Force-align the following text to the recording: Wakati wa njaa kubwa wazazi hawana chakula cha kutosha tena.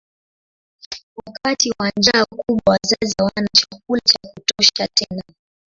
Wakati 1.25 1.73
wa 1.79 1.91
njaa 1.97 2.25
kubwa 2.25 2.61
wazazi 2.65 3.15
hawana 3.17 3.47
chakula 3.55 4.01
cha 4.03 4.29
kutosha 4.29 4.87
tena. 4.93 5.23